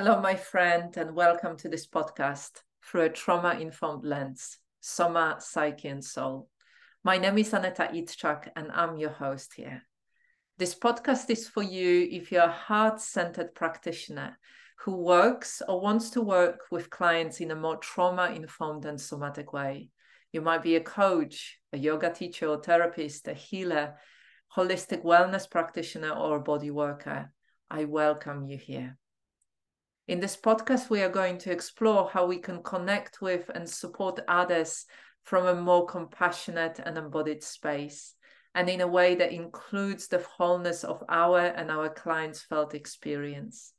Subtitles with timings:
[0.00, 5.88] Hello, my friend, and welcome to this podcast through a trauma informed lens, Soma, Psyche,
[5.88, 6.48] and Soul.
[7.02, 9.82] My name is Aneta Itchak, and I'm your host here.
[10.56, 14.38] This podcast is for you if you're a heart centered practitioner
[14.84, 19.52] who works or wants to work with clients in a more trauma informed and somatic
[19.52, 19.90] way.
[20.30, 23.96] You might be a coach, a yoga teacher or therapist, a healer,
[24.56, 27.32] holistic wellness practitioner, or a body worker.
[27.68, 28.96] I welcome you here.
[30.08, 34.18] In this podcast, we are going to explore how we can connect with and support
[34.26, 34.86] others
[35.22, 38.14] from a more compassionate and embodied space,
[38.54, 43.74] and in a way that includes the wholeness of our and our clients' felt experience,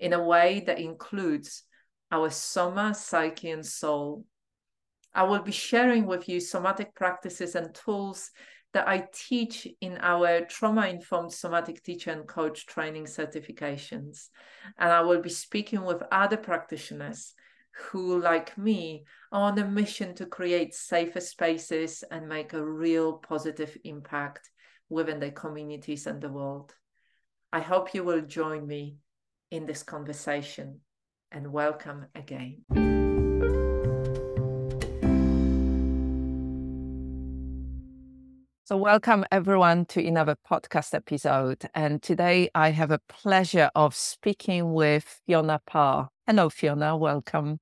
[0.00, 1.62] in a way that includes
[2.10, 4.24] our soma, psyche, and soul.
[5.14, 8.32] I will be sharing with you somatic practices and tools
[8.72, 14.28] that I teach in our trauma informed somatic teacher and coach training certifications.
[14.78, 17.34] And I will be speaking with other practitioners
[17.72, 23.14] who, like me, are on a mission to create safer spaces and make a real
[23.14, 24.50] positive impact
[24.88, 26.74] within their communities and the world.
[27.52, 28.96] I hope you will join me
[29.50, 30.80] in this conversation
[31.32, 32.62] and welcome again.
[38.70, 41.68] So, welcome everyone to another podcast episode.
[41.74, 46.08] And today I have a pleasure of speaking with Fiona Parr.
[46.24, 46.96] Hello, Fiona.
[46.96, 47.58] Welcome.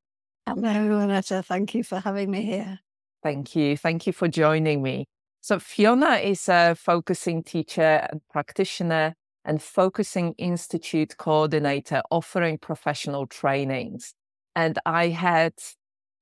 [0.47, 1.43] Hello, Aneta.
[1.43, 2.81] Thank you for having me here.
[3.23, 3.79] Thank you.
[3.79, 5.07] Thank you for joining me.
[5.41, 9.15] So, Fiona is a focusing teacher and practitioner
[9.47, 14.13] and focusing institute coordinator offering professional trainings.
[14.55, 15.55] And I had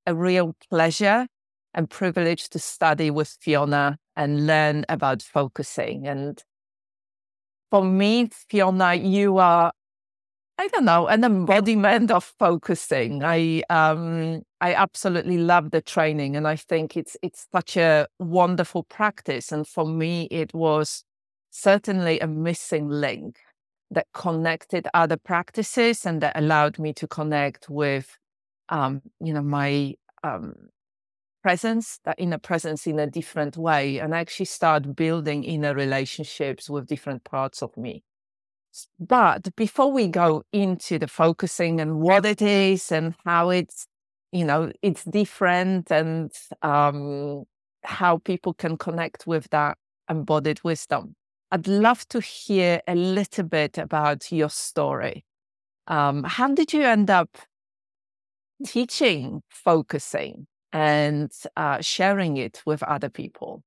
[0.06, 1.27] a real pleasure
[1.75, 6.06] and privilege to study with Fiona and learn about focusing.
[6.06, 6.42] And
[7.70, 9.72] for me, Fiona, you are,
[10.59, 13.22] I don't know, an embodiment of focusing.
[13.25, 18.84] I um I absolutely love the training and I think it's it's such a wonderful
[18.84, 19.53] practice.
[19.53, 21.04] And for me, it was
[21.50, 23.38] certainly a missing link
[23.91, 28.19] that connected other practices and that allowed me to connect with
[28.69, 29.94] um, you know, my
[30.25, 30.54] um,
[31.47, 36.89] presence, that inner presence in a different way, and actually start building inner relationships with
[36.89, 38.03] different parts of me.
[38.99, 43.87] But before we go into the focusing and what it is and how it's,
[44.33, 47.45] you know, it's different and um,
[47.84, 49.78] how people can connect with that
[50.11, 51.15] embodied wisdom,
[51.53, 55.25] I'd love to hear a little bit about your story.
[55.87, 57.39] Um, how did you end up
[58.65, 60.49] teaching focusing?
[60.72, 63.62] And uh, sharing it with other people.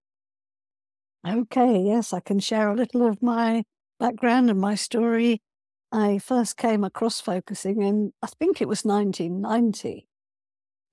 [1.27, 3.63] Okay, yes, I can share a little of my
[3.99, 5.41] background and my story.
[5.91, 10.07] I first came across focusing in, I think it was 1990.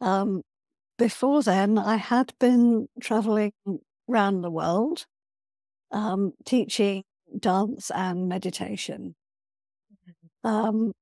[0.01, 0.43] Um,
[0.99, 3.53] before then, I had been traveling
[4.09, 5.07] around the world
[5.93, 7.05] um, teaching
[7.39, 9.15] dance and meditation.
[10.09, 10.49] Mm-hmm.
[10.49, 10.93] Um,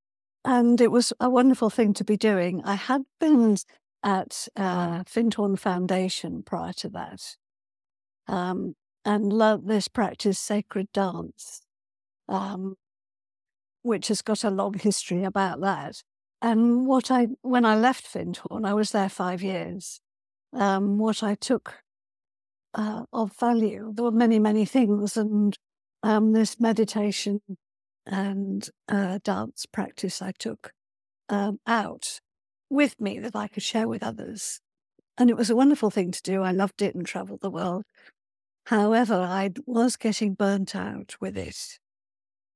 [0.44, 2.62] and it was a wonderful thing to be doing.
[2.65, 3.56] I had been
[4.04, 7.37] at uh, Findhorn Foundation prior to that,
[8.28, 11.62] um, and learnt this practice, sacred dance,
[12.28, 12.76] um,
[13.82, 16.03] which has got a long history about that.
[16.42, 20.00] And what I, when I left Findhorn, I was there five years.
[20.53, 21.82] Um, what I took
[22.75, 25.56] uh, of value, there were many, many things, and
[26.03, 27.41] um, this meditation
[28.06, 30.72] and uh, dance practice I took
[31.31, 32.21] um, out
[32.70, 34.60] with me that I could share with others.
[35.16, 36.42] And it was a wonderful thing to do.
[36.42, 37.84] I loved it and traveled the world.
[38.66, 41.78] However, I was getting burnt out with it.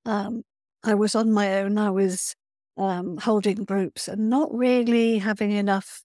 [0.05, 0.43] Um,
[0.83, 1.79] I was on my own.
[1.79, 2.35] I was
[2.77, 6.03] um, holding groups and not really having enough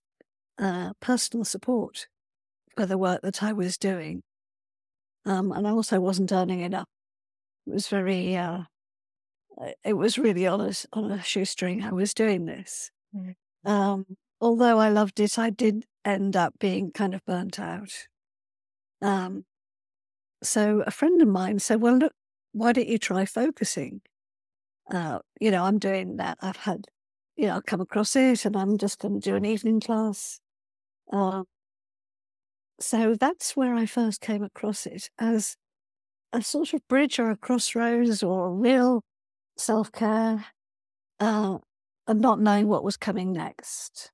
[0.60, 2.08] uh, personal support
[2.76, 4.22] for the work that I was doing.
[5.26, 6.88] Um, and I also wasn't earning enough.
[7.66, 8.64] It was very, uh,
[9.84, 11.84] it was really on a, on a shoestring.
[11.84, 12.92] I was doing this.
[13.16, 13.36] Mm.
[13.66, 18.08] Um, although I loved it, I did end up being kind of burnt out.
[19.02, 19.46] Um,
[20.44, 22.14] so a friend of mine said, "Well, look,
[22.54, 24.02] why don't you try focusing?"
[24.92, 26.38] Uh, you know, I'm doing that.
[26.42, 26.88] I've had,
[27.38, 30.42] you know, i come across it, and I'm just going to do an evening class.
[31.12, 31.44] Uh,
[32.80, 35.56] so that's where I first came across it as
[36.34, 39.04] a sort of bridge or a crossroads or real
[39.58, 40.46] self care.
[41.20, 41.60] Uh,
[42.08, 44.12] and not knowing what was coming next.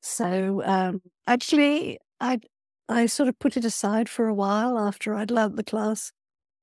[0.00, 2.40] So um, actually, I
[2.88, 6.12] I sort of put it aside for a while after I'd learnt the class.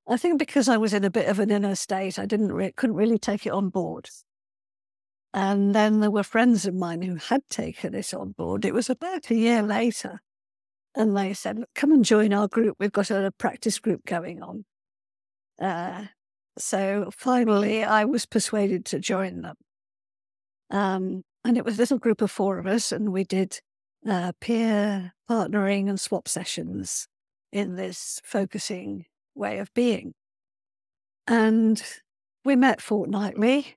[0.06, 2.72] I think because I was in a bit of an inner state, I didn't re-
[2.72, 4.08] couldn't really take it on board.
[5.34, 8.64] And then there were friends of mine who had taken it on board.
[8.64, 10.20] It was about a year later.
[10.94, 12.76] And they said, come and join our group.
[12.78, 14.64] We've got a practice group going on.
[15.60, 16.06] Uh,
[16.58, 19.56] so finally, I was persuaded to join them.
[20.70, 23.60] Um, and it was a little group of four of us, and we did
[24.08, 27.08] uh, peer partnering and swap sessions
[27.52, 30.14] in this focusing way of being.
[31.26, 31.82] And
[32.44, 33.76] we met fortnightly,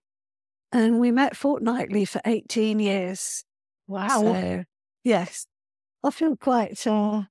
[0.71, 3.43] and we met fortnightly for 18 years.
[3.87, 4.07] Wow.
[4.07, 4.63] So,
[5.03, 5.47] yes,
[6.03, 7.23] I feel quite uh,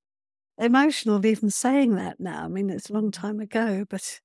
[0.58, 2.44] emotional even saying that now.
[2.44, 4.20] I mean, it's a long time ago, but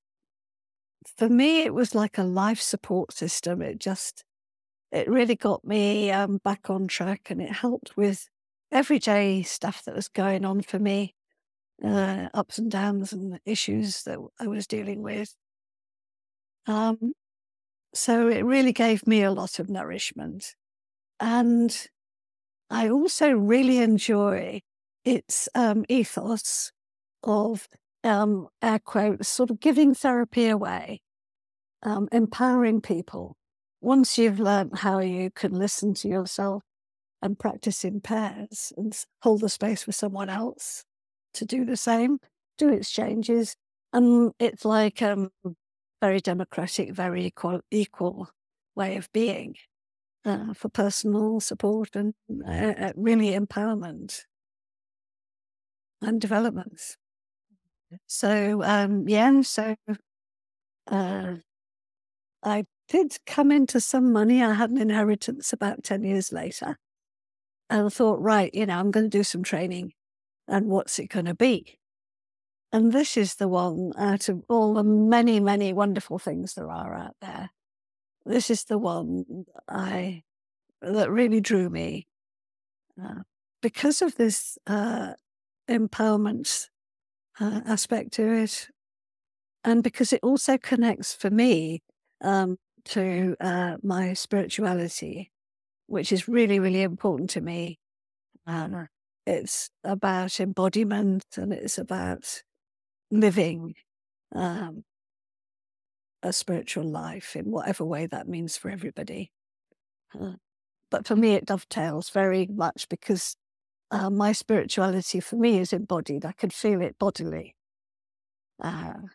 [1.17, 3.61] for me, it was like a life support system.
[3.61, 4.23] It just,
[4.91, 8.29] it really got me um, back on track and it helped with
[8.71, 11.15] everyday stuff that was going on for me,
[11.83, 15.35] uh, ups and downs and issues that I was dealing with.
[16.67, 17.13] Um,
[17.93, 20.55] so it really gave me a lot of nourishment.
[21.19, 21.87] And
[22.69, 24.61] I also really enjoy
[25.03, 26.71] its um, ethos
[27.23, 27.67] of
[28.03, 31.01] um, air quotes, sort of giving therapy away,
[31.83, 33.37] um, empowering people.
[33.85, 36.63] Once you've learned how you can listen to yourself
[37.21, 40.83] and practice in pairs and hold the space for someone else
[41.35, 42.17] to do the same,
[42.57, 43.55] do exchanges,
[43.93, 45.29] and it's like a um,
[46.01, 48.27] very democratic, very equal, equal
[48.75, 49.53] way of being
[50.25, 54.23] uh, for personal support and uh, uh really empowerment
[56.01, 56.81] and development.
[58.07, 59.75] So um, yeah, so
[60.89, 61.35] uh,
[62.41, 64.43] I did come into some money.
[64.43, 66.77] I had an inheritance about ten years later,
[67.69, 69.93] and I thought, right, you know, I'm going to do some training,
[70.47, 71.79] and what's it going to be?
[72.71, 76.93] And this is the one out of all the many, many wonderful things there are
[76.93, 77.49] out there.
[78.25, 80.23] This is the one I
[80.81, 82.07] that really drew me
[83.01, 83.21] uh,
[83.61, 85.13] because of this uh,
[85.69, 86.67] empowerment
[87.39, 88.67] uh, aspect to it.
[89.63, 91.81] And because it also connects for me
[92.21, 95.31] um, to uh, my spirituality,
[95.87, 97.79] which is really, really important to me.
[98.47, 98.87] Um,
[99.25, 102.43] it's about embodiment and it's about
[103.11, 103.75] living
[104.33, 104.83] um,
[106.23, 109.31] a spiritual life in whatever way that means for everybody.
[110.19, 110.33] Uh,
[110.91, 113.35] but for me, it dovetails very much because
[113.91, 116.25] uh, my spirituality for me is embodied.
[116.25, 117.55] I can feel it bodily.
[118.59, 119.07] Uh,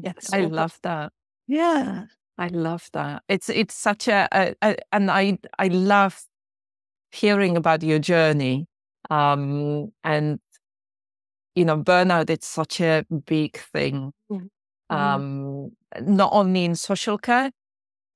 [0.00, 1.12] yes, I love that.
[1.46, 2.06] Yeah,
[2.38, 3.22] I love that.
[3.28, 6.22] It's it's such a, a, a and I I love
[7.10, 8.66] hearing about your journey.
[9.10, 10.40] Um, and
[11.54, 14.12] you know, burnout it's such a big thing.
[14.30, 14.96] Mm-hmm.
[14.96, 17.50] Um, not only in social care,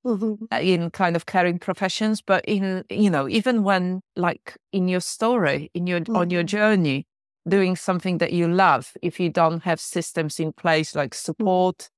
[0.04, 0.44] mm-hmm.
[0.52, 5.00] Uh, in kind of caring professions, but in you know even when like in your
[5.00, 6.16] story, in your mm-hmm.
[6.16, 6.56] on your mm-hmm.
[6.56, 7.06] journey,
[7.48, 8.92] doing something that you love.
[9.02, 11.24] If you don't have systems in place like mm-hmm.
[11.24, 11.90] support,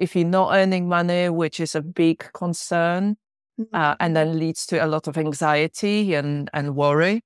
[0.00, 3.16] if you're not earning money, which is a big concern,
[3.60, 3.74] mm-hmm.
[3.74, 7.22] uh, and then leads to a lot of anxiety and and worry.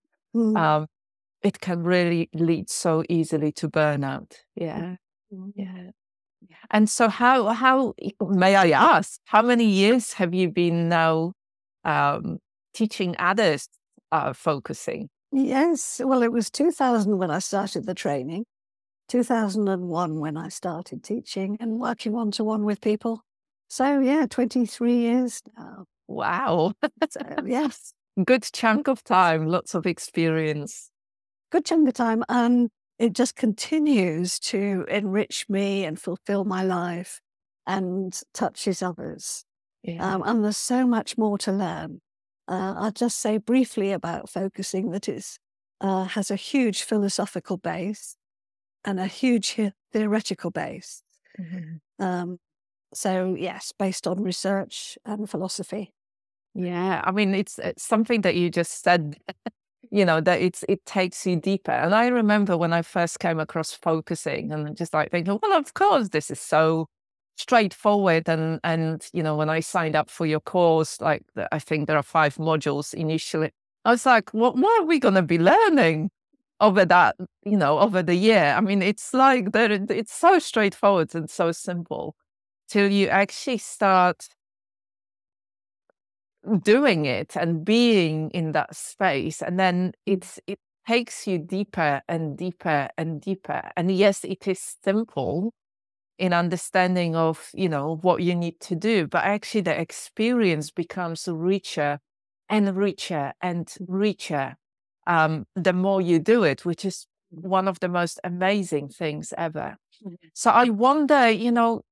[0.56, 0.86] Um,
[1.42, 4.32] it can really lead so easily to burnout.
[4.56, 4.96] Yeah.
[5.54, 5.90] Yeah.
[6.70, 9.20] And so, how how may I ask?
[9.24, 11.32] How many years have you been now
[11.84, 12.38] um,
[12.72, 13.68] teaching others
[14.12, 15.08] uh, focusing?
[15.32, 18.44] Yes, well, it was 2000 when I started the training,
[19.08, 23.22] 2001 when I started teaching and working one to one with people.
[23.68, 25.84] So yeah, 23 years now.
[26.06, 26.72] Wow.
[27.10, 27.92] so, yes.
[28.24, 30.90] Good chunk of time, lots of experience.
[31.50, 32.22] Good chunk of time.
[32.28, 37.20] And it just continues to enrich me and fulfill my life
[37.66, 39.44] and touches others.
[39.82, 40.14] Yeah.
[40.14, 42.00] Um, and there's so much more to learn.
[42.46, 45.24] Uh, I'll just say briefly about focusing that it
[45.80, 48.16] uh, has a huge philosophical base
[48.84, 49.58] and a huge
[49.92, 51.02] theoretical base.
[51.40, 52.04] Mm-hmm.
[52.04, 52.38] Um,
[52.92, 55.92] so, yes, based on research and philosophy.
[56.54, 59.16] Yeah, I mean, it's, it's something that you just said
[59.94, 63.38] you know that it's it takes you deeper and i remember when i first came
[63.38, 66.86] across focusing and just like thinking well of course this is so
[67.36, 71.22] straightforward and and you know when i signed up for your course like
[71.52, 73.50] i think there are five modules initially
[73.84, 76.10] i was like what, what are we going to be learning
[76.60, 81.14] over that you know over the year i mean it's like that it's so straightforward
[81.14, 82.14] and so simple
[82.68, 84.28] till you actually start
[86.62, 92.36] doing it and being in that space and then it's it takes you deeper and
[92.36, 95.52] deeper and deeper and yes it is simple
[96.18, 101.26] in understanding of you know what you need to do but actually the experience becomes
[101.28, 101.98] richer
[102.48, 104.56] and richer and richer
[105.06, 109.76] um, the more you do it which is one of the most amazing things ever
[110.04, 110.14] mm-hmm.
[110.32, 111.82] so i wonder you know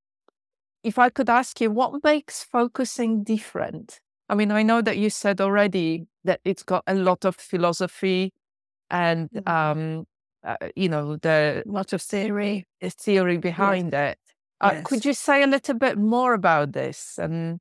[0.84, 5.10] if i could ask you what makes focusing different i mean i know that you
[5.10, 8.32] said already that it's got a lot of philosophy
[8.90, 9.48] and mm-hmm.
[9.52, 10.04] um,
[10.44, 14.12] uh, you know the lot of theory theory behind yes.
[14.12, 14.18] it
[14.60, 14.84] uh, yes.
[14.84, 17.58] could you say a little bit more about this and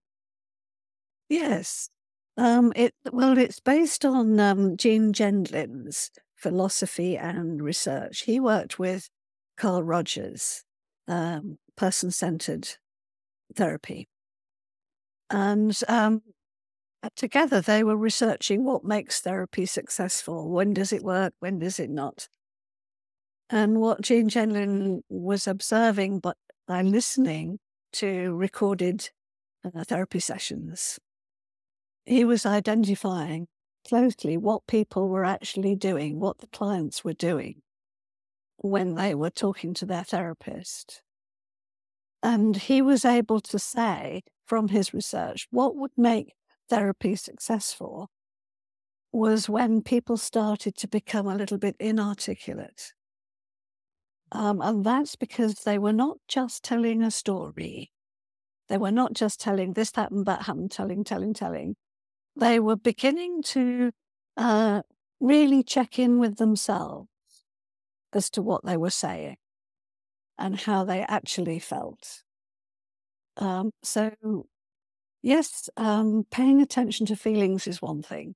[1.30, 1.90] yes
[2.38, 8.22] um, it well it's based on um, gene gendlin's philosophy and research.
[8.22, 9.10] He worked with
[9.58, 10.64] carl rogers
[11.08, 12.68] um, person-centered
[13.56, 14.08] therapy.
[15.30, 16.22] And um,
[17.16, 20.50] together they were researching what makes therapy successful.
[20.50, 21.34] When does it work?
[21.40, 22.28] When does it not?
[23.50, 27.60] And what Gene Gendlin was observing but by listening
[27.94, 29.10] to recorded
[29.66, 31.00] uh, therapy sessions,
[32.06, 33.48] he was identifying
[33.88, 37.62] closely what people were actually doing, what the clients were doing
[38.58, 41.02] when they were talking to their therapist.
[42.22, 46.34] And he was able to say from his research what would make
[46.70, 48.10] therapy successful
[49.12, 52.94] was when people started to become a little bit inarticulate.
[54.32, 57.92] Um, and that's because they were not just telling a story.
[58.70, 61.76] They were not just telling this happened, that happened, telling, telling, telling.
[62.36, 63.92] They were beginning to
[64.38, 64.82] uh,
[65.20, 67.10] really check in with themselves
[68.14, 69.38] as to what they were saying
[70.38, 72.24] and how they actually felt.
[73.38, 74.48] Um, so,
[75.22, 78.36] yes, um, paying attention to feelings is one thing.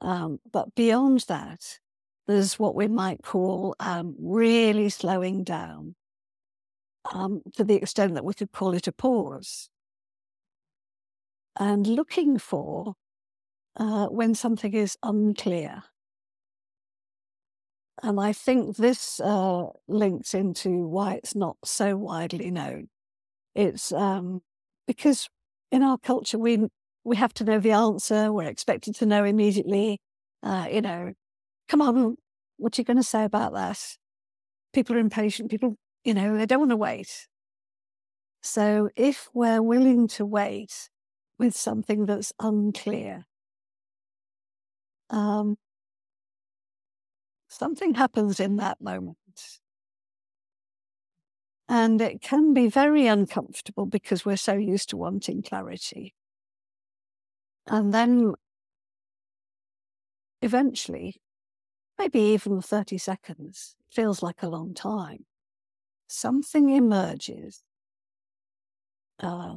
[0.00, 1.80] Um, but beyond that,
[2.26, 5.96] there's what we might call um, really slowing down
[7.12, 9.68] um, to the extent that we could call it a pause.
[11.60, 12.94] And looking for
[13.78, 15.84] uh, when something is unclear.
[18.02, 22.88] And I think this uh, links into why it's not so widely known.
[23.54, 24.40] It's um,
[24.86, 25.28] because
[25.72, 26.68] in our culture, we,
[27.04, 30.00] we have to know the answer, we're expected to know immediately.
[30.42, 31.12] Uh, you know,
[31.68, 32.16] come on,
[32.56, 33.80] what are you going to say about that?
[34.72, 35.50] People are impatient.
[35.50, 37.26] People, you know, they don't want to wait.
[38.42, 40.88] So if we're willing to wait
[41.38, 43.26] with something that's unclear,
[45.10, 45.56] um,
[47.48, 49.16] something happens in that moment.
[51.68, 56.14] And it can be very uncomfortable because we're so used to wanting clarity.
[57.66, 58.34] And then
[60.40, 61.20] eventually
[61.98, 65.26] maybe even 30 seconds feels like a long time.
[66.06, 67.62] Something emerges.
[69.20, 69.56] Uh,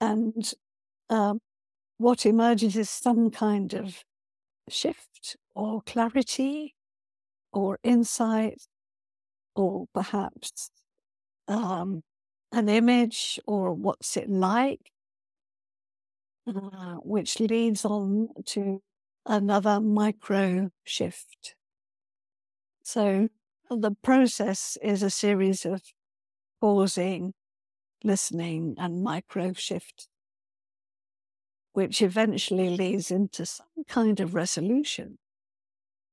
[0.00, 0.52] and
[1.10, 1.40] um,
[1.98, 4.02] what emerges is some kind of
[4.68, 6.74] shift or clarity
[7.52, 8.62] or insight
[9.54, 10.70] or perhaps
[11.48, 12.02] um,
[12.52, 14.92] an image or what's it like,
[16.46, 18.82] uh, which leads on to
[19.26, 21.54] another micro shift.
[22.82, 23.28] So
[23.70, 25.82] the process is a series of
[26.60, 27.34] pausing,
[28.04, 30.08] listening, and micro shift,
[31.72, 35.18] which eventually leads into some kind of resolution.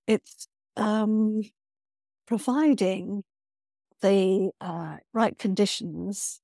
[0.08, 0.48] It's
[0.78, 1.42] um,
[2.26, 3.24] providing
[4.02, 6.42] the uh, right conditions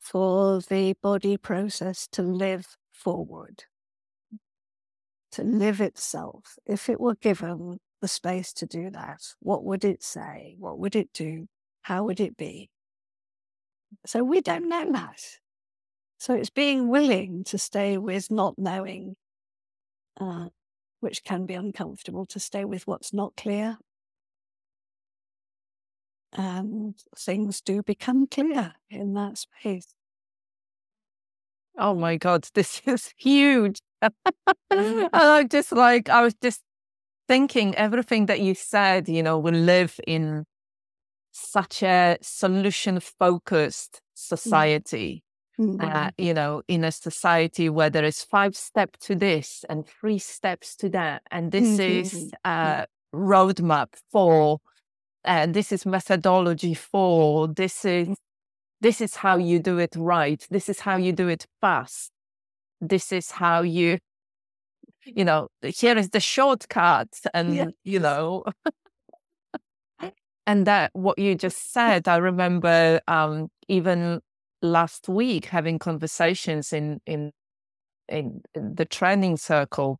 [0.00, 3.64] for the body process to live forward
[5.34, 10.00] to live itself, if it were given the space to do that, what would it
[10.00, 10.54] say?
[10.60, 11.48] What would it do?
[11.82, 12.70] How would it be?
[14.06, 15.20] So we don't know that.
[16.18, 19.16] So it's being willing to stay with not knowing,
[20.18, 20.48] uh,
[21.00, 23.78] which can be uncomfortable, to stay with what's not clear.
[26.32, 29.94] And things do become clear in that space.
[31.76, 33.80] Oh my God, this is huge.
[34.02, 35.06] Mm-hmm.
[35.12, 36.62] I just like, I was just
[37.28, 40.44] thinking everything that you said, you know, we live in
[41.32, 45.22] such a solution focused society.
[45.58, 45.80] Mm-hmm.
[45.80, 50.18] Uh, you know, in a society where there is five steps to this and three
[50.18, 52.00] steps to that, and this mm-hmm.
[52.00, 54.58] is a roadmap for,
[55.22, 58.16] and this is methodology for, this is
[58.84, 60.46] this is how you do it right.
[60.50, 62.10] This is how you do it fast.
[62.82, 63.98] This is how you,
[65.06, 67.08] you know, here is the shortcut.
[67.32, 67.66] And, yeah.
[67.82, 68.44] you know,
[70.46, 74.20] and that what you just said, I remember um, even
[74.64, 77.32] last week having conversations in in
[78.08, 79.98] in the training circle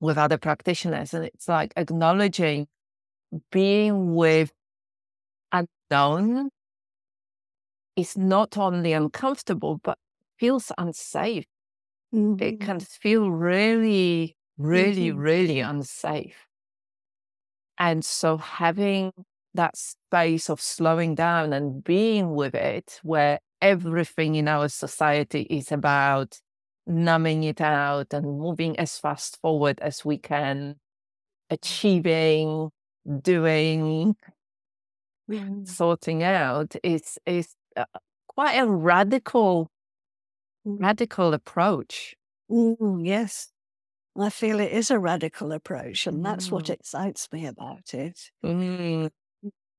[0.00, 2.68] with other practitioners, and it's like acknowledging
[3.50, 4.52] being with
[5.52, 6.50] unknown
[7.96, 9.98] is not only uncomfortable but
[10.38, 11.46] feels unsafe.
[12.14, 12.42] Mm-hmm.
[12.42, 15.18] It can feel really, really, mm-hmm.
[15.18, 16.46] really unsafe.
[17.78, 19.12] And so having
[19.54, 25.72] that space of slowing down and being with it, where everything in our society is
[25.72, 26.40] about
[26.86, 30.76] numbing it out and moving as fast forward as we can,
[31.50, 32.70] achieving,
[33.22, 34.16] doing,
[35.30, 35.68] mm.
[35.68, 37.84] sorting out is is uh,
[38.26, 39.70] quite a radical,
[40.64, 42.14] radical approach.
[42.50, 43.52] Mm, yes,
[44.18, 46.74] I feel it is a radical approach, and that's what mm.
[46.74, 48.18] excites me about it.
[48.44, 49.10] Mm.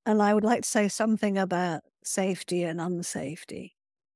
[0.06, 3.74] And I would like to say something about safety and unsafety,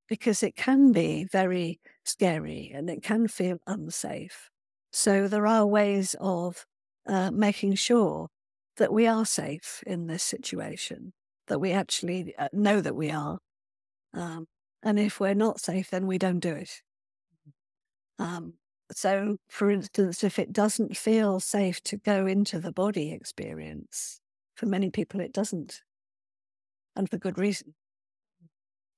[0.07, 4.49] because it can be very scary and it can feel unsafe.
[4.91, 6.65] So there are ways of
[7.07, 8.29] uh, making sure
[8.77, 11.13] that we are safe in this situation,
[11.47, 13.39] that we actually uh, know that we are.
[14.13, 14.47] Um,
[14.81, 16.81] and if we're not safe, then we don't do it.
[18.19, 18.53] Um,
[18.91, 24.19] so, for instance, if it doesn't feel safe to go into the body experience,
[24.55, 25.81] for many people, it doesn't,
[26.95, 27.73] and for good reason.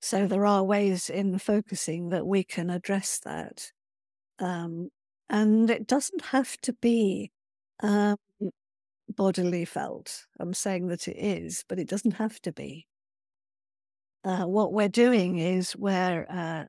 [0.02, 3.72] So there are ways in focusing that we can address that.
[4.40, 4.90] Um,
[5.30, 7.32] and it doesn't have to be
[7.82, 8.18] um,
[9.10, 10.26] bodily felt.
[10.40, 12.86] I'm saying that it is, but it doesn't have to be.
[14.24, 16.66] Uh, what we're doing is we're uh,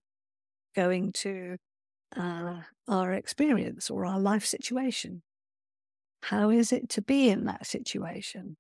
[0.74, 1.56] going to
[2.16, 5.22] uh, our experience or our life situation.
[6.22, 8.56] How is it to be in that situation?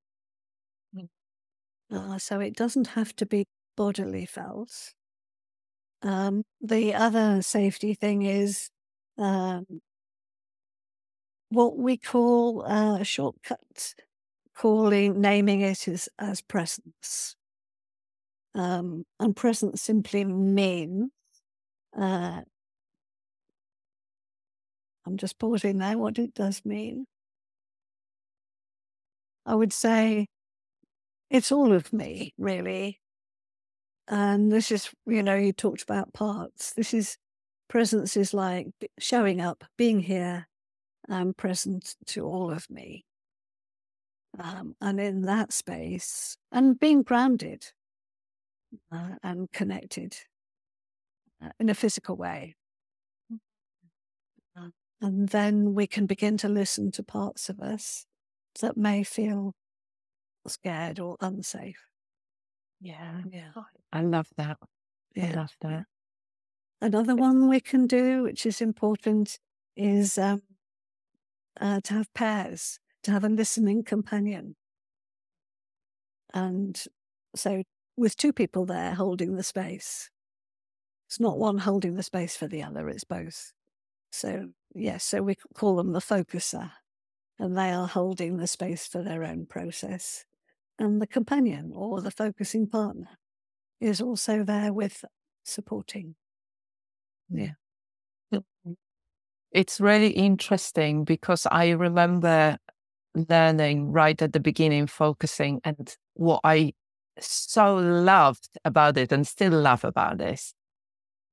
[1.90, 4.94] Uh, so it doesn't have to be bodily felt.
[6.02, 8.70] Um, the other safety thing is
[9.18, 9.80] um,
[11.50, 13.94] what we call uh, a shortcut,
[14.54, 17.36] calling naming it as, as presence.
[18.54, 21.10] Um, and presence simply means
[21.96, 22.42] uh,
[25.06, 25.96] I'm just pausing there.
[25.96, 27.06] What it does mean?
[29.46, 30.26] I would say
[31.30, 33.00] it's all of me, really.
[34.08, 36.72] And this is, you know, you talked about parts.
[36.74, 37.16] This is
[37.68, 40.46] presence is like showing up, being here,
[41.08, 43.04] and present to all of me.
[44.38, 47.64] Um, and in that space, and being grounded
[48.92, 50.16] uh, and connected
[51.42, 52.54] uh, in a physical way.
[54.56, 54.68] Uh,
[55.00, 58.04] and then we can begin to listen to parts of us
[58.60, 59.54] that may feel
[60.50, 61.80] scared or unsafe.
[62.80, 63.22] Yeah.
[63.30, 63.50] Yeah.
[63.92, 64.58] I love that.
[65.14, 65.28] Yeah.
[65.28, 65.84] I love that.
[66.80, 69.38] Another one we can do, which is important,
[69.76, 70.42] is um,
[71.60, 74.56] uh, to have pairs, to have a listening companion.
[76.34, 76.82] And
[77.34, 77.62] so,
[77.96, 80.10] with two people there holding the space,
[81.06, 83.52] it's not one holding the space for the other, it's both.
[84.10, 86.72] So, yes, so we call them the focuser,
[87.38, 90.24] and they are holding the space for their own process.
[90.78, 93.08] And the companion or the focusing partner
[93.80, 95.04] is also there with
[95.44, 96.14] supporting.
[97.30, 97.38] Hmm.
[97.38, 97.50] Yeah.
[99.52, 102.58] It's really interesting because I remember
[103.14, 106.74] learning right at the beginning, focusing, and what I
[107.18, 110.52] so loved about it and still love about this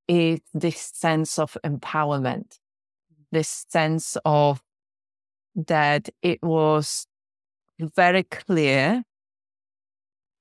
[0.08, 2.60] is this sense of empowerment,
[3.32, 4.62] this sense of
[5.56, 7.08] that it was
[7.80, 9.04] very clear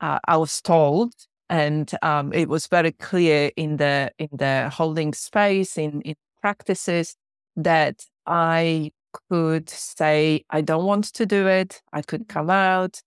[0.02, 1.14] uh, I was told,
[1.48, 7.16] and um, it was very clear in the in the holding space in in practices
[7.56, 8.90] that I
[9.30, 11.80] could say I don't want to do it.
[11.92, 13.00] I could come out.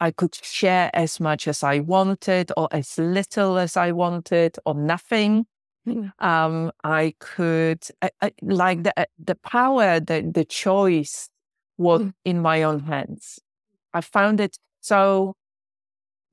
[0.00, 4.74] I could share as much as I wanted, or as little as I wanted, or
[4.74, 5.46] nothing.
[5.88, 6.12] Mm.
[6.18, 11.28] Um, I could I, I, like the the power, the the choice
[11.78, 12.12] was mm.
[12.24, 13.38] in my own hands.
[13.94, 15.36] I found it so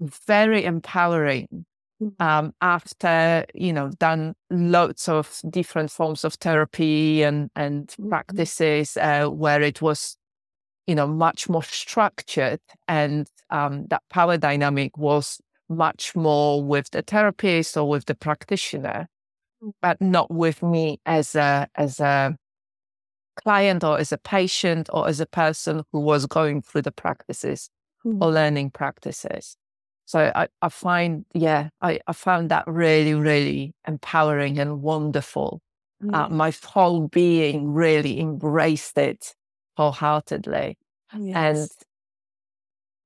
[0.01, 1.65] very empowering
[2.01, 2.21] mm-hmm.
[2.21, 8.09] um, after you know done loads of different forms of therapy and and mm-hmm.
[8.09, 10.17] practices uh, where it was
[10.87, 17.01] you know much more structured and um, that power dynamic was much more with the
[17.01, 19.07] therapist or with the practitioner
[19.63, 19.69] mm-hmm.
[19.81, 22.35] but not with me as a as a
[23.43, 27.69] client or as a patient or as a person who was going through the practices
[28.05, 28.21] mm-hmm.
[28.21, 29.55] or learning practices
[30.11, 35.61] So I, I find, yeah, I, I found that really, really empowering and wonderful.
[36.03, 36.13] Mm.
[36.13, 39.33] Uh, my whole being really embraced it
[39.77, 40.77] wholeheartedly.
[41.17, 41.35] Yes.
[41.37, 41.69] And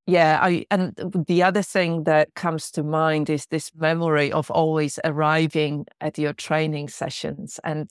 [0.08, 0.96] yeah, I and
[1.28, 6.34] the other thing that comes to mind is this memory of always arriving at your
[6.34, 7.88] training sessions and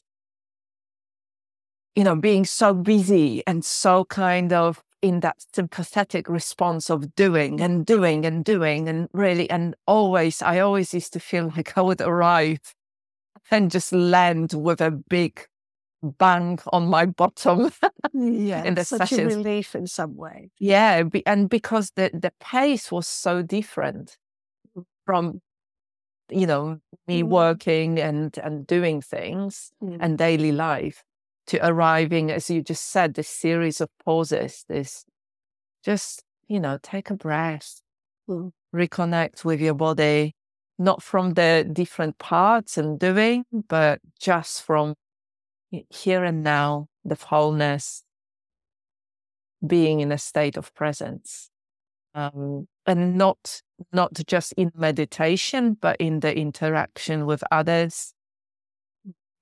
[1.95, 7.61] you know being so busy and so kind of in that sympathetic response of doing
[7.61, 11.83] and doing and doing and really and always I always used to feel like I
[11.83, 12.75] would arrive
[13.51, 15.47] and just land with a big
[16.03, 17.71] bang on my bottom
[18.15, 19.35] yeah in the such sessions.
[19.35, 24.17] a relief in some way yeah and because the the pace was so different
[25.05, 25.43] from
[26.31, 27.29] you know me mm.
[27.29, 29.99] working and and doing things mm.
[30.01, 31.05] and daily life
[31.47, 35.05] to arriving as you just said this series of pauses this
[35.85, 37.81] just you know take a breath
[38.29, 38.51] mm.
[38.75, 40.35] reconnect with your body
[40.79, 44.95] not from the different parts and doing but just from
[45.91, 48.05] here and now, the wholeness,
[49.67, 51.51] being in a state of presence.
[52.15, 58.13] Um, and not not just in meditation, but in the interaction with others.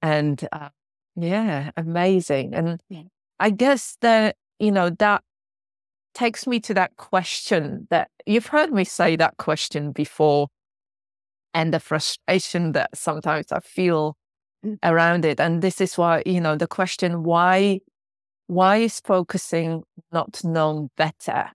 [0.00, 0.70] And uh,
[1.16, 2.54] yeah, amazing.
[2.54, 3.02] And yeah.
[3.40, 5.22] I guess that you know that
[6.14, 10.48] takes me to that question that you've heard me say that question before,
[11.54, 14.16] and the frustration that sometimes I feel
[14.64, 14.78] mm.
[14.82, 15.40] around it.
[15.40, 17.80] And this is why, you know, the question why
[18.46, 21.50] why is focusing not known better?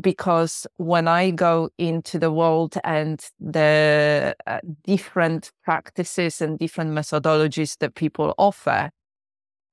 [0.00, 7.78] Because when I go into the world and the uh, different practices and different methodologies
[7.78, 8.90] that people offer,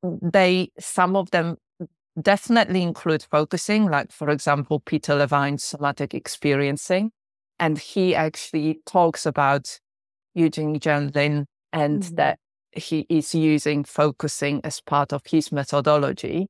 [0.04, 1.58] they some of them
[2.22, 7.12] definitely include focusing, like for example, Peter Levine's somatic experiencing.
[7.60, 9.80] And he actually talks about
[10.34, 12.16] Eugene Gendlin and mm-hmm.
[12.16, 12.40] that
[12.72, 16.48] he is using focusing as part of his methodology.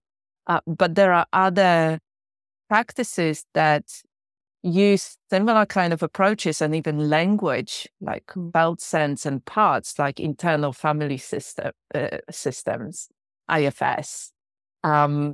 [0.48, 2.00] Uh, but there are other
[2.72, 3.84] practices that
[4.64, 10.72] use similar kind of approaches and even language like felt sense and parts like internal
[10.72, 13.10] family system uh, systems
[13.50, 14.32] ifs
[14.86, 15.34] um,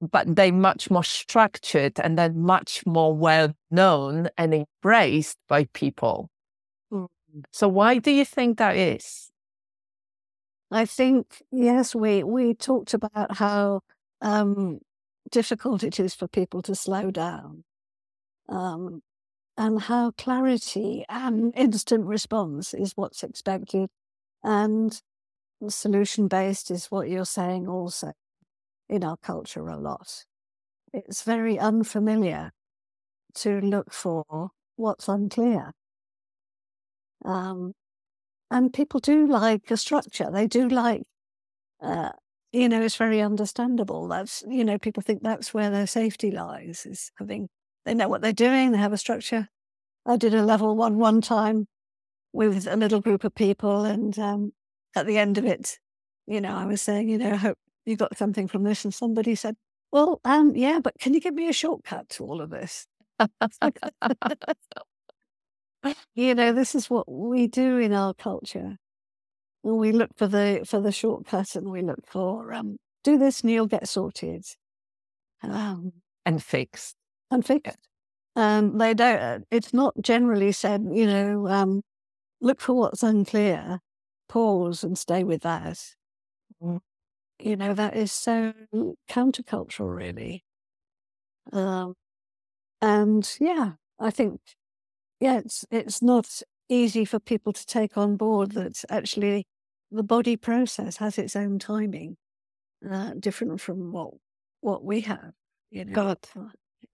[0.00, 6.30] but they much more structured and then much more well known and embraced by people.
[7.52, 9.30] So why do you think that is?
[10.70, 13.80] I think yes, we we talked about how
[14.22, 14.78] um,
[15.30, 17.64] difficult it is for people to slow down,
[18.48, 19.02] um,
[19.58, 23.90] and how clarity and instant response is what's expected,
[24.42, 25.02] and
[25.68, 28.12] solution based is what you're saying also
[28.88, 30.24] in our culture a lot.
[30.92, 32.52] It's very unfamiliar
[33.34, 35.72] to look for what's unclear.
[37.24, 37.72] Um,
[38.50, 40.30] and people do like a structure.
[40.30, 41.02] They do like,
[41.80, 42.10] uh,
[42.52, 44.08] you know, it's very understandable.
[44.08, 47.48] That's, you know, people think that's where their safety lies is having,
[47.84, 49.48] they know what they're doing, they have a structure.
[50.06, 51.66] I did a level one one time
[52.32, 53.84] with a little group of people.
[53.84, 54.52] And um,
[54.96, 55.78] at the end of it,
[56.26, 58.84] you know, I was saying, you know, I hope you got something from this.
[58.84, 59.56] And somebody said,
[59.90, 62.86] well, um, yeah, but can you give me a shortcut to all of this?
[66.14, 68.78] you know, this is what we do in our culture.
[69.62, 73.50] We look for the for the shortcut, and we look for um, do this, and
[73.50, 74.44] you'll get sorted,
[75.42, 75.92] um,
[76.26, 76.96] and fixed,
[77.30, 77.78] and fixed.
[78.34, 79.18] Um, they don't.
[79.20, 80.84] Uh, it's not generally said.
[80.90, 81.82] You know, um,
[82.40, 83.80] look for what's unclear,
[84.28, 85.78] pause, and stay with that.
[86.62, 86.80] Mm.
[87.38, 88.52] You know, that is so
[89.10, 90.44] countercultural, really.
[91.52, 91.94] Um,
[92.80, 94.40] and yeah, I think
[95.20, 99.46] yeah, it's it's not easy for people to take on board that actually
[99.92, 102.16] the body process has its own timing,
[102.88, 104.10] uh, different from what
[104.60, 105.32] what we have.
[105.70, 106.18] You know, God,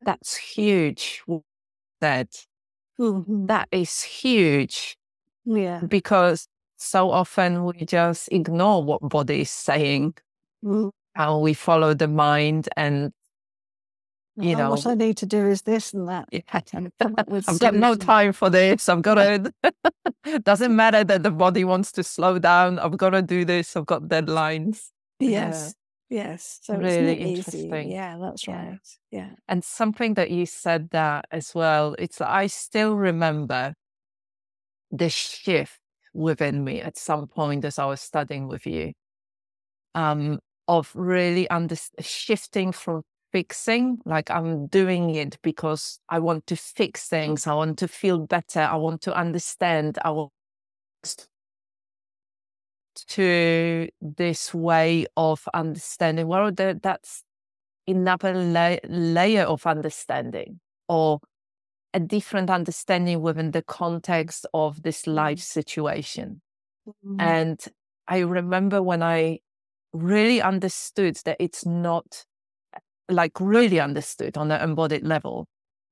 [0.03, 1.23] that's huge.
[2.01, 2.45] That
[2.99, 3.47] mm-hmm.
[3.47, 4.97] that is huge.
[5.45, 10.15] Yeah, because so often we just ignore what body is saying,
[10.65, 10.91] mm.
[11.17, 13.13] and we follow the mind and
[14.41, 16.29] you know what I need to do is this and that.
[16.31, 16.41] Yeah.
[17.49, 18.89] I've got no time for this.
[18.89, 19.15] I've got
[20.25, 20.41] to.
[20.43, 22.79] doesn't matter that the body wants to slow down.
[22.79, 23.77] I've got to do this.
[23.77, 24.91] I've got deadlines.
[25.19, 25.75] Yes.
[26.09, 26.23] Yeah.
[26.25, 26.61] Yes.
[26.63, 27.75] So really interesting.
[27.75, 27.91] Easy.
[27.91, 28.69] Yeah, that's yeah.
[28.69, 28.79] right.
[29.11, 29.31] Yeah.
[29.47, 31.95] And something that you said that as well.
[31.99, 33.75] It's I still remember
[34.91, 35.79] the shift
[36.15, 38.93] within me at some point as I was studying with you.
[39.95, 46.57] Um, of really under shifting from fixing, like I'm doing it because I want to
[46.57, 50.33] fix things, I want to feel better, I want to understand, I want
[53.07, 56.27] to this way of understanding.
[56.27, 57.23] Well, that's
[57.87, 61.21] another la- layer of understanding or
[61.95, 65.43] a different understanding within the context of this life mm.
[65.43, 66.43] situation.
[66.87, 67.21] Mm-hmm.
[67.21, 67.65] And
[68.07, 69.41] I remember when I
[69.93, 72.25] really understood that it's not
[73.09, 75.47] like really understood on an embodied level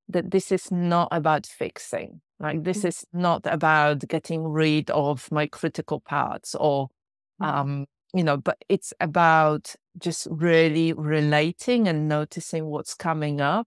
[0.09, 2.21] that this is not about fixing.
[2.39, 2.89] Like this mm-hmm.
[2.89, 6.89] is not about getting rid of my critical parts or
[7.41, 7.45] mm-hmm.
[7.45, 13.67] um you know, but it's about just really relating and noticing what's coming up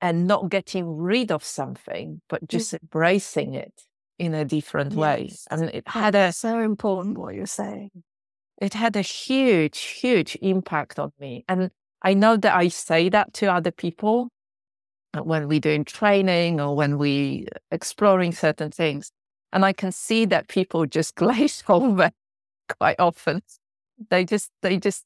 [0.00, 2.48] and not getting rid of something, but mm.
[2.48, 2.80] just mm.
[2.82, 3.82] embracing it
[4.18, 4.98] in a different yes.
[4.98, 5.30] way.
[5.50, 7.90] And it had a so important what you're saying.
[8.60, 11.44] It had a huge, huge impact on me.
[11.48, 11.70] And
[12.02, 14.28] I know that I say that to other people
[15.14, 19.10] uh, when we're doing training or when we're exploring certain things.
[19.52, 22.10] And I can see that people just glaze over
[22.78, 23.42] quite often.
[24.10, 25.04] They just they just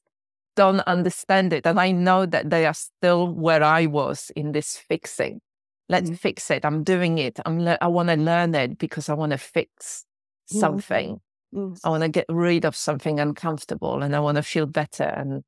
[0.55, 1.65] don't understand it.
[1.65, 5.41] And I know that they are still where I was in this fixing.
[5.89, 6.19] Let's mm.
[6.19, 6.65] fix it.
[6.65, 7.39] I'm doing it.
[7.45, 10.05] I'm le- I want to learn it because I want to fix
[10.49, 10.59] mm-hmm.
[10.59, 11.21] something.
[11.53, 11.79] Mm.
[11.83, 15.43] I want to get rid of something uncomfortable and I want to feel better and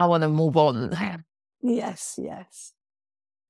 [0.00, 0.96] I want to move on.
[1.62, 2.72] Yes, yes.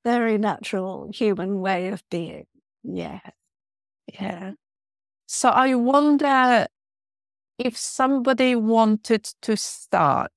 [0.02, 2.46] Very natural human way of being.
[2.82, 3.20] Yeah.
[4.12, 4.54] Yeah.
[5.26, 6.66] So I wonder
[7.56, 10.32] if somebody wanted to start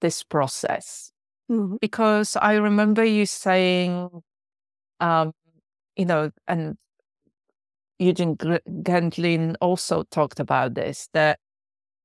[0.00, 1.12] this process,
[1.50, 1.76] mm-hmm.
[1.82, 4.08] because I remember you saying,
[5.00, 5.32] um,
[5.96, 6.78] you know, and
[7.98, 11.40] Eugene Gendlin also talked about this that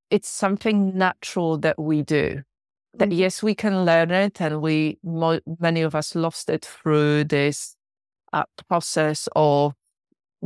[0.09, 2.41] it's something natural that we do.
[2.93, 3.19] That mm-hmm.
[3.19, 7.75] yes, we can learn it, and we many of us lost it through this
[8.33, 9.73] uh, process of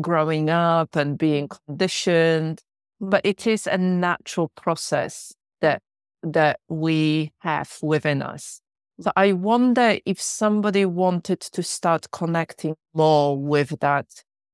[0.02, 2.62] growing up and being conditioned
[3.00, 5.82] but it is a natural process that
[6.24, 8.62] that we have within us.
[9.00, 14.08] So I wonder if somebody wanted to start connecting more with that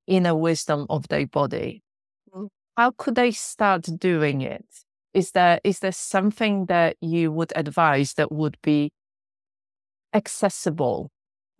[0.06, 1.82] inner wisdom of their body,
[2.34, 2.48] mm.
[2.76, 4.66] how could they start doing it?
[5.14, 8.92] Is there is there something that you would advise that would be
[10.14, 11.10] accessible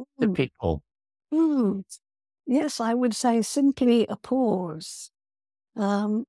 [0.00, 0.04] mm.
[0.20, 0.82] to people?
[1.32, 1.84] Mm.
[2.46, 5.10] Yes, I would say simply a pause.
[5.76, 6.24] Um,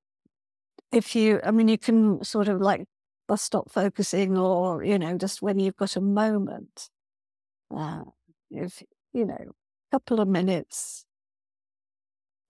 [0.92, 2.86] if you, I mean, you can sort of like
[3.28, 6.90] bus stop focusing or, you know, just when you've got a moment,
[7.76, 8.04] uh,
[8.52, 11.06] if, you know, a couple of minutes,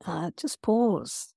[0.06, 1.34] uh, just pause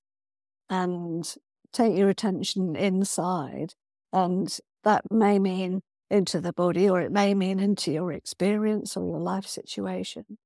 [0.69, 1.37] and
[1.77, 3.75] take your attention inside.
[4.13, 9.07] And that may mean into the body or it may mean into your experience or
[9.07, 10.39] your life situation.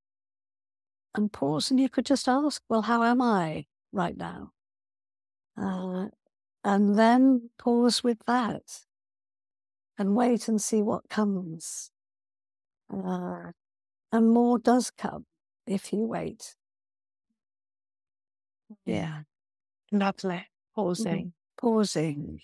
[1.14, 4.52] And pause, and you could just ask, well, how am I right now?
[5.60, 6.06] Uh,
[6.62, 8.62] and then pause with that
[9.98, 11.90] and wait and see what comes.
[12.92, 13.50] Uh,
[14.12, 15.26] and more does come
[15.66, 16.54] if you wait.
[18.86, 19.22] Yeah,
[19.90, 20.49] lovely.
[20.84, 21.16] Pausing.
[21.16, 21.66] Mm-hmm.
[21.66, 22.40] Pausing.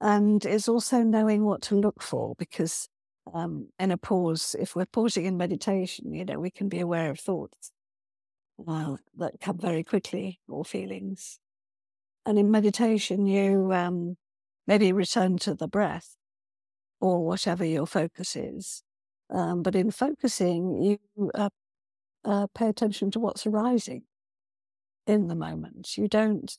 [0.00, 2.88] And it's also knowing what to look for because
[3.34, 7.10] um, in a pause, if we're pausing in meditation, you know, we can be aware
[7.10, 7.72] of thoughts
[8.66, 11.38] uh, that come very quickly or feelings.
[12.24, 14.16] And in meditation, you um,
[14.66, 16.16] maybe return to the breath
[17.00, 18.82] or whatever your focus is.
[19.30, 21.50] Um, but in focusing, you uh,
[22.24, 24.02] uh, pay attention to what's arising
[25.06, 25.96] in the moment.
[25.96, 26.56] You don't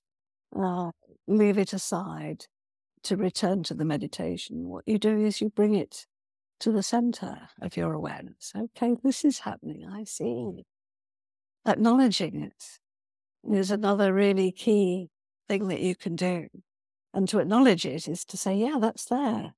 [0.55, 0.91] uh,
[1.27, 2.45] leave it aside
[3.03, 4.67] to return to the meditation.
[4.67, 6.05] What you do is you bring it
[6.59, 8.51] to the center of your awareness.
[8.55, 9.87] Okay, this is happening.
[9.89, 10.65] I see.
[11.65, 12.79] Acknowledging it
[13.49, 15.09] is another really key
[15.47, 16.47] thing that you can do.
[17.13, 19.53] And to acknowledge it is to say, yeah, that's there.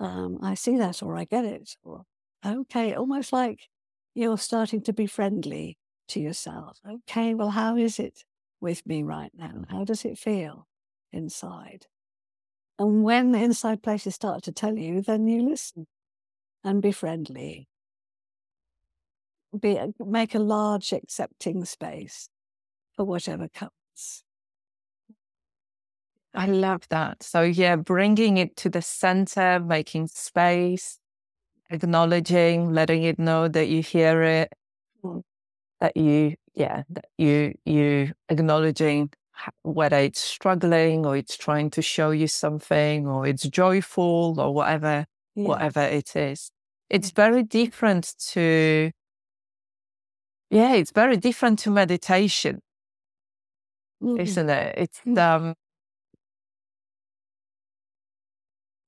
[0.00, 1.76] Um, I see that or I get it.
[1.82, 2.02] Or,
[2.44, 3.68] okay, almost like
[4.14, 6.78] you're starting to be friendly to yourself.
[6.88, 8.24] Okay, well, how is it
[8.64, 9.64] with me right now?
[9.68, 10.66] How does it feel
[11.12, 11.86] inside?
[12.78, 15.86] And when the inside places start to tell you, then you listen
[16.64, 17.68] and be friendly.
[19.60, 22.28] Be, make a large accepting space
[22.96, 24.24] for whatever comes.
[26.34, 27.22] I love that.
[27.22, 30.98] So, yeah, bringing it to the center, making space,
[31.70, 34.52] acknowledging, letting it know that you hear it,
[35.04, 35.22] mm.
[35.84, 39.10] That you, yeah, that you, you acknowledging
[39.64, 45.04] whether it's struggling or it's trying to show you something or it's joyful or whatever,
[45.34, 45.46] yeah.
[45.46, 46.50] whatever it is.
[46.88, 48.90] it's very different to,
[50.48, 52.60] yeah, it's very different to meditation,
[54.02, 54.20] mm-hmm.
[54.20, 54.74] isn't it?
[54.78, 55.18] It's, mm.
[55.18, 55.54] um,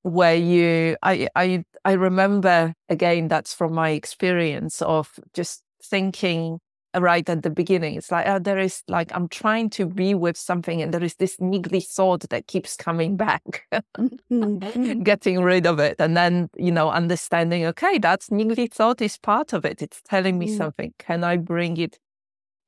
[0.03, 6.61] where you I I I remember again that's from my experience of just thinking
[6.97, 7.95] right at the beginning.
[7.97, 11.15] It's like, oh, there is like, I'm trying to be with something and there is
[11.15, 15.03] this niggly thought that keeps coming back, mm-hmm.
[15.03, 15.97] getting rid of it.
[15.99, 19.83] And then, you know, understanding, okay, that's niggly thought is part of it.
[19.83, 20.57] It's telling me mm.
[20.57, 20.95] something.
[20.99, 21.99] Can I bring it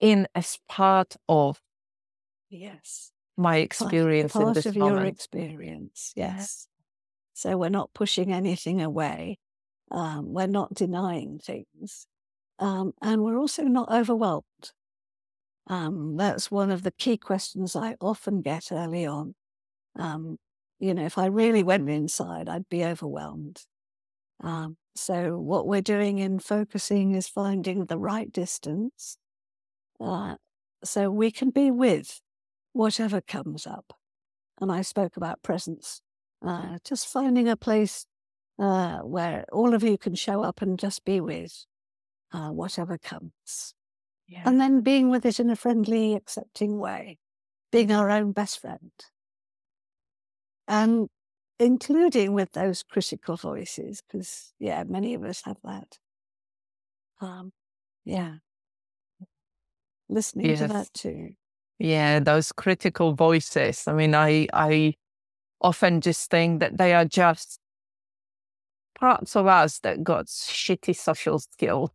[0.01, 1.61] in as part of
[2.51, 4.97] yes my experience part, part of moment.
[4.97, 6.69] your experience yes
[7.35, 9.38] so we're not pushing anything away
[9.91, 12.07] um, we're not denying things
[12.59, 14.73] um, and we're also not overwhelmed.
[15.68, 19.35] Um, that's one of the key questions I often get early on.
[19.97, 20.38] Um,
[20.81, 23.62] you know, if I really went inside, I'd be overwhelmed.
[24.42, 29.18] Um, so, what we're doing in focusing is finding the right distance
[30.01, 30.37] uh,
[30.85, 32.21] so we can be with
[32.73, 33.92] whatever comes up.
[34.61, 36.03] And I spoke about presence,
[36.44, 38.07] uh, just finding a place
[38.59, 41.64] uh, where all of you can show up and just be with
[42.33, 43.75] uh, whatever comes.
[44.27, 44.43] Yeah.
[44.45, 47.19] And then being with it in a friendly, accepting way,
[47.73, 48.93] being our own best friend.
[50.67, 51.09] And
[51.59, 55.99] including with those critical voices, because, yeah, many of us have that.
[57.21, 57.53] Um,
[58.05, 58.35] yeah.
[60.11, 60.59] Listening yes.
[60.61, 61.31] to that too.
[61.79, 63.85] Yeah, those critical voices.
[63.87, 64.95] I mean, I, I
[65.61, 67.61] often just think that they are just
[68.99, 71.91] parts of us that got shitty social skills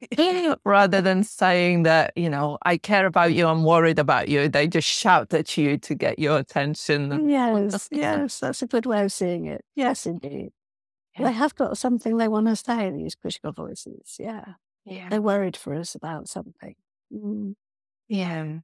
[0.64, 4.48] rather than saying that, you know, I care about you, I'm worried about you.
[4.48, 7.28] They just shout at you to get your attention.
[7.28, 9.64] Yes, yes, that's a good way of seeing it.
[9.74, 10.50] Yes, indeed.
[11.18, 11.26] Yeah.
[11.26, 14.16] They have got something they want to say, these critical voices.
[14.18, 14.44] Yeah.
[14.84, 15.08] Yeah.
[15.08, 16.74] They're worried for us about something.
[17.12, 17.54] Mm.
[18.08, 18.58] Yeah.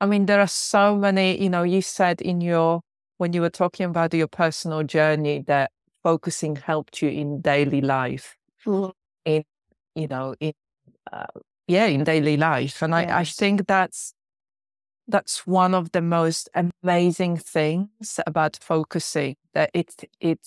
[0.00, 2.80] I mean, there are so many, you know, you said in your,
[3.18, 5.70] when you were talking about your personal journey, that
[6.02, 8.36] focusing helped you in daily life.
[8.66, 8.92] Mm.
[9.24, 9.44] In
[9.94, 10.52] you know, in
[11.12, 11.26] uh,
[11.68, 12.82] yeah, in daily life.
[12.82, 12.94] And.
[12.94, 14.14] I, I think that's
[15.08, 20.38] that's one of the most amazing things about focusing that it it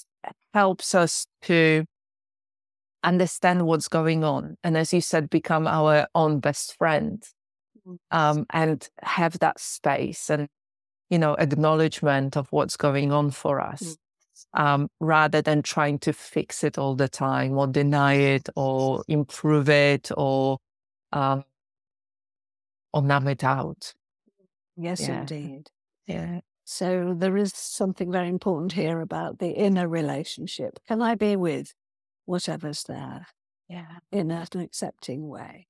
[0.53, 1.85] helps us to
[3.03, 7.27] understand what's going on and as you said become our own best friend
[8.11, 10.47] um, and have that space and
[11.09, 13.97] you know acknowledgement of what's going on for us
[14.53, 19.69] um, rather than trying to fix it all the time or deny it or improve
[19.69, 20.57] it or
[21.11, 21.43] um,
[22.91, 23.93] or numb it out.
[24.77, 25.21] Yes, yeah.
[25.21, 25.69] indeed.
[26.07, 26.39] Yeah.
[26.65, 30.79] So there is something very important here about the inner relationship.
[30.87, 31.73] Can I be with
[32.25, 33.27] whatever's there?
[33.67, 33.97] Yeah.
[34.11, 35.67] In an accepting way.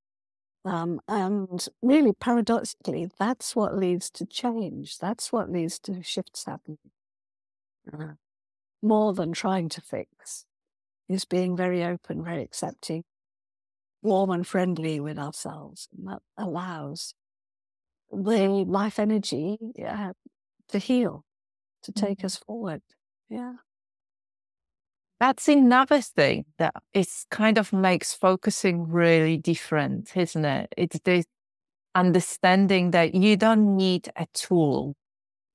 [0.65, 4.97] Um, and really, paradoxically, that's what leads to change.
[4.97, 6.77] That's what leads to shifts happening.
[7.91, 8.13] Uh,
[8.83, 10.45] more than trying to fix,
[11.09, 13.03] is being very open, very accepting,
[14.01, 15.87] warm and friendly with ourselves.
[15.97, 17.15] And that allows
[18.11, 20.11] the life energy yeah,
[20.69, 21.23] to heal,
[21.83, 22.25] to take mm-hmm.
[22.25, 22.81] us forward.
[23.29, 23.53] Yeah.
[25.19, 30.73] That's another thing that that is kind of makes focusing really different, isn't it?
[30.75, 31.25] It's this
[31.95, 34.95] understanding that you don't need a tool,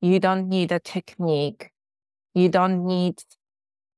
[0.01, 1.71] you don't need a technique,
[2.39, 3.23] you don't need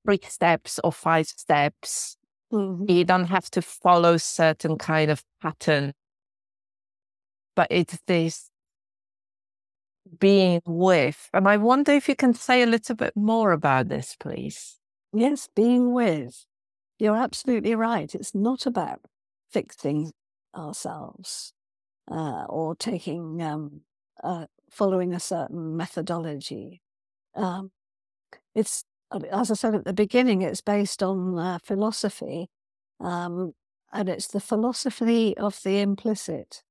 [0.05, 2.16] three steps or five steps.
[2.53, 2.90] Mm-hmm.
[2.90, 5.92] You don't have to follow certain kind of pattern.
[7.55, 8.50] But it's this
[10.18, 11.29] being with.
[11.33, 14.79] And I wonder if you can say a little bit more about this, please.
[15.12, 16.44] Yes, being with.
[16.98, 18.14] You're absolutely right.
[18.14, 19.00] It's not about
[19.50, 20.12] fixing
[20.57, 21.53] ourselves
[22.11, 23.83] uh, or taking, um,
[24.22, 26.83] uh, following a certain methodology.
[27.35, 27.70] Um,
[28.54, 28.84] it's
[29.32, 32.48] as I said at the beginning, it's based on uh, philosophy,
[33.01, 33.53] um,
[33.92, 36.62] and it's the philosophy of the implicit.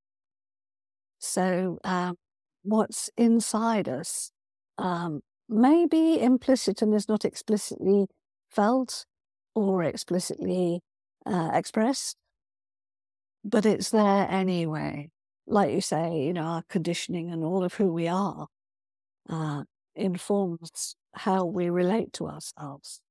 [1.19, 2.15] So, um,
[2.63, 4.32] what's inside us
[4.77, 8.07] um, may be implicit and is not explicitly
[8.49, 9.05] felt
[9.53, 10.80] or explicitly
[11.25, 12.15] uh, expressed,
[13.43, 15.09] but it's there anyway.
[15.45, 18.47] Like you say, you know, our conditioning and all of who we are
[19.30, 19.63] uh,
[19.95, 23.01] informs how we relate to ourselves.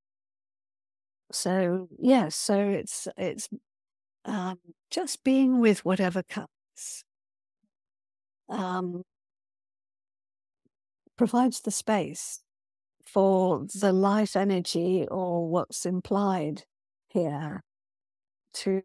[1.31, 3.49] So yes, so it's it's
[4.25, 4.59] um,
[4.91, 7.03] just being with whatever comes.
[8.49, 9.03] Um,
[11.17, 12.41] provides the space
[13.05, 16.63] for the light energy or what's implied
[17.09, 17.61] here
[18.53, 18.81] to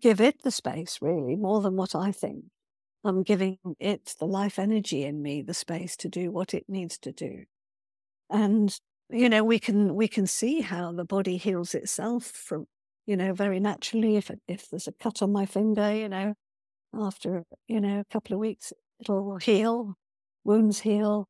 [0.00, 2.44] give it the space, really, more than what I think.
[3.04, 6.98] I'm giving it the life energy in me, the space to do what it needs
[6.98, 7.44] to do.
[8.30, 8.76] And
[9.10, 12.66] you know, we can we can see how the body heals itself from,
[13.06, 14.16] you know, very naturally.
[14.16, 16.34] If if there's a cut on my finger, you know,
[16.94, 19.94] after you know a couple of weeks, it'll heal.
[20.44, 21.28] Wounds heal.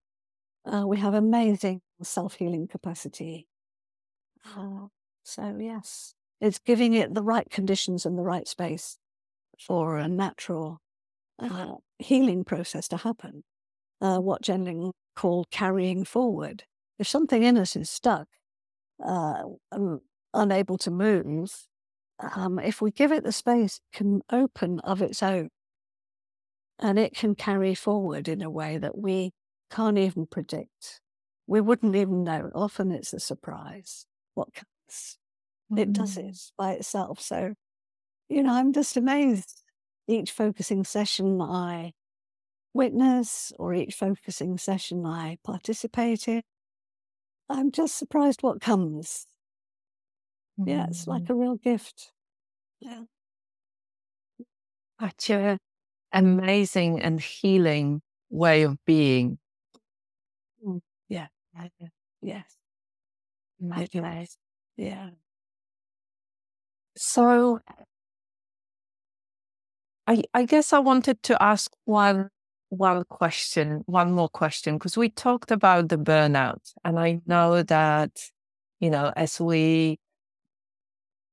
[0.64, 3.46] Uh, we have amazing self healing capacity.
[4.56, 4.86] Uh,
[5.22, 8.98] so yes, it's giving it the right conditions and the right space
[9.58, 10.80] for a natural
[11.38, 13.44] uh, healing process to happen.
[14.00, 16.64] Uh, what Gendlin called carrying forward.
[16.98, 18.28] If something in us is stuck,
[19.04, 19.42] uh,
[20.32, 21.66] unable to move,
[22.18, 25.50] um, if we give it the space, it can open of its own.
[26.78, 29.32] And it can carry forward in a way that we
[29.70, 31.00] can't even predict.
[31.46, 32.50] We wouldn't even know.
[32.54, 35.18] Often it's a surprise what comes.
[35.70, 35.78] Mm-hmm.
[35.78, 36.28] It does mm-hmm.
[36.28, 37.20] it by itself.
[37.20, 37.54] So,
[38.28, 39.62] you know, I'm just amazed.
[40.08, 41.92] Each focusing session I
[42.74, 46.42] witness or each focusing session I participate in,
[47.48, 49.26] I'm just surprised what comes.
[50.58, 50.70] Mm-hmm.
[50.70, 51.32] Yeah, it's like mm-hmm.
[51.32, 52.12] a real gift.
[52.80, 53.02] Yeah.
[55.00, 55.58] Such a
[56.12, 59.38] amazing and healing way of being.
[60.66, 61.26] Mm, yeah.
[62.22, 62.44] Yes.
[64.76, 65.10] Yeah.
[66.96, 67.60] So
[70.06, 72.30] I I guess I wanted to ask one
[72.68, 76.72] one question, one more question, because we talked about the burnout.
[76.84, 78.10] And I know that,
[78.80, 79.98] you know, as we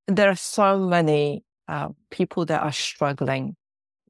[0.07, 3.55] there are so many uh, people that are struggling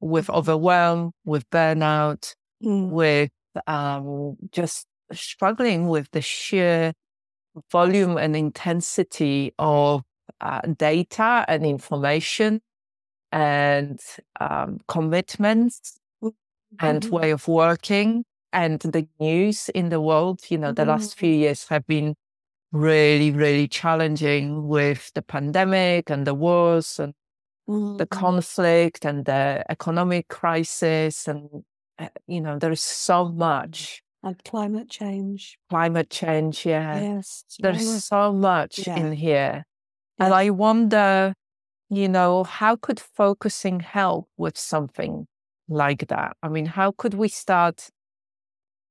[0.00, 0.36] with mm-hmm.
[0.36, 2.90] overwhelm, with burnout, mm.
[2.90, 3.30] with
[3.66, 6.92] um, just struggling with the sheer
[7.70, 10.02] volume and intensity of
[10.40, 12.60] uh, data and information
[13.30, 14.00] and
[14.40, 16.00] um, commitments
[16.76, 16.86] mm-hmm.
[16.86, 20.40] and way of working and the news in the world.
[20.48, 20.90] You know, the mm-hmm.
[20.90, 22.14] last few years have been
[22.72, 27.14] really, really challenging with the pandemic and the wars and
[27.68, 27.96] mm-hmm.
[27.96, 31.28] the conflict and the economic crisis.
[31.28, 31.64] And,
[31.98, 35.58] uh, you know, there's so much and climate change.
[35.68, 36.98] Climate change, yeah.
[36.98, 37.44] Yes.
[37.58, 38.96] There's so much yeah.
[38.96, 39.64] in here.
[40.18, 41.34] And I wonder,
[41.90, 45.26] you know, how could focusing help with something
[45.68, 46.36] like that?
[46.42, 47.90] I mean, how could we start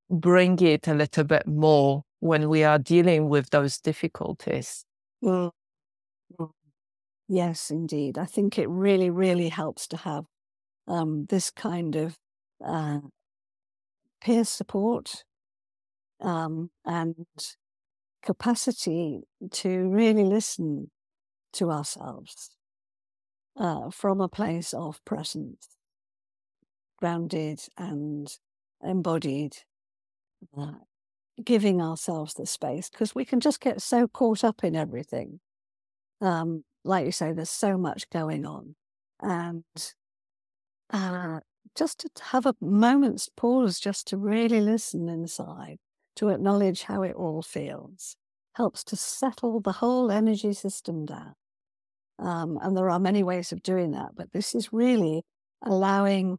[0.09, 4.86] bring it a little bit more when we are dealing with those difficulties?
[5.21, 5.53] Well,
[7.28, 8.17] yes, indeed.
[8.17, 10.26] I think it really, really helps to have
[10.88, 12.17] um, this kind of
[12.63, 12.99] uh,
[14.21, 15.24] peer support
[16.21, 17.26] um, and
[18.24, 19.21] capacity
[19.51, 20.89] to really listen
[21.53, 22.55] to ourselves
[23.57, 25.67] uh, from a place of presence,
[26.98, 28.28] grounded and
[28.84, 29.58] embodied,
[30.58, 30.74] uh,
[31.44, 35.39] giving ourselves the space because we can just get so caught up in everything.
[36.22, 38.76] Um, like you say, there's so much going on.
[39.22, 39.64] And
[40.91, 41.39] uh,
[41.76, 45.78] just to have a moment's pause, just to really listen inside,
[46.18, 48.16] to acknowledge how it all feels,
[48.56, 51.34] helps to settle the whole energy system down.
[52.20, 55.24] Um, and there are many ways of doing that, but this is really
[55.66, 56.38] allowing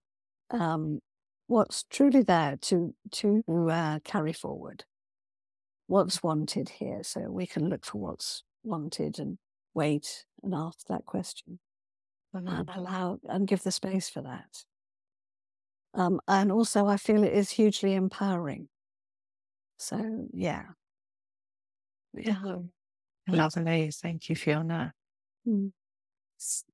[0.50, 1.00] um,
[1.46, 4.84] what's truly there to to uh, carry forward.
[5.86, 9.38] What's wanted here, so we can look for what's wanted and
[9.74, 11.58] wait and ask that question,
[12.32, 12.78] and mm-hmm.
[12.78, 14.64] allow and give the space for that.
[15.94, 18.68] Um, and also, I feel it is hugely empowering.
[19.78, 20.64] So, yeah.
[22.14, 22.56] Yeah.
[23.28, 23.90] Lovely.
[23.92, 24.92] Thank you, Fiona.
[25.46, 25.72] Mm.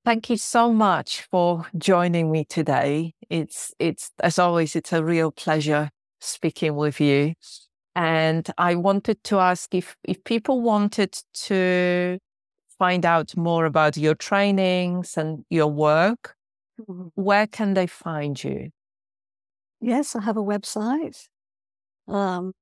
[0.05, 3.15] Thank you so much for joining me today.
[3.29, 5.91] It's it's as always, it's a real pleasure
[6.21, 7.35] speaking with you.
[7.95, 11.19] And I wanted to ask if if people wanted
[11.49, 12.19] to
[12.79, 16.35] find out more about your trainings and your work,
[16.81, 17.09] mm-hmm.
[17.15, 18.71] where can they find you?
[19.81, 21.29] Yes, I have a website.
[22.09, 22.53] Um,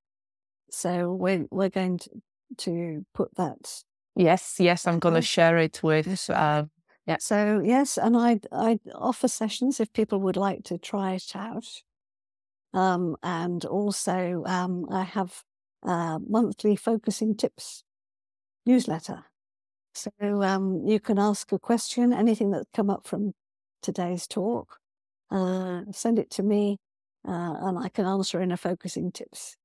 [0.71, 2.11] so we're we're going to,
[2.59, 3.83] to put that.
[4.17, 6.29] Yes, yes, I'm going to share it with.
[6.31, 6.71] Um,
[7.09, 7.17] yeah.
[7.21, 11.67] So yes, and I I offer sessions if people would like to try it out.
[12.75, 15.45] Um, and also um, I have
[15.83, 17.85] a monthly focusing tips
[18.67, 19.25] newsletter.
[19.95, 20.11] So
[20.43, 23.35] um, you can ask a question, anything that's come up from
[23.83, 24.79] today's talk,
[25.31, 26.79] uh, send it to me
[27.29, 29.57] uh, and I can answer in a focusing tips.